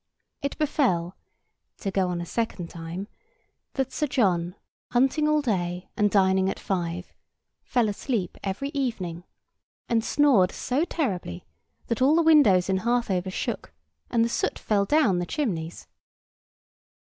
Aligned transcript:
It 0.41 0.57
befell 0.57 1.15
(to 1.77 1.91
go 1.91 2.07
on 2.07 2.19
a 2.21 2.25
second 2.25 2.71
time) 2.71 3.07
that 3.73 3.91
Sir 3.91 4.07
John, 4.07 4.55
hunting 4.89 5.27
all 5.27 5.43
day, 5.43 5.91
and 5.95 6.09
dining 6.09 6.49
at 6.49 6.57
five, 6.59 7.13
fell 7.61 7.87
asleep 7.87 8.35
every 8.43 8.69
evening, 8.69 9.25
and 9.87 10.03
snored 10.03 10.51
so 10.51 10.85
terribly 10.85 11.45
that 11.85 12.01
all 12.01 12.15
the 12.15 12.23
windows 12.23 12.67
in 12.67 12.77
Harthover 12.79 13.29
shook, 13.31 13.73
and 14.09 14.25
the 14.25 14.29
soot 14.29 14.57
fell 14.57 14.85
down 14.85 15.19
the 15.19 15.25
chimneys. 15.27 15.85